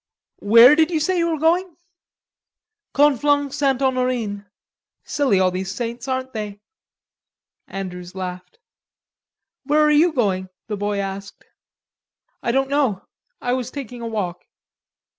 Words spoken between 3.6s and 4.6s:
Honorine.